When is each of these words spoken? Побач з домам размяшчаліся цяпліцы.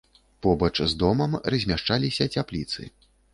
Побач 0.45 0.79
з 0.93 0.97
домам 1.03 1.35
размяшчаліся 1.55 2.29
цяпліцы. 2.39 2.81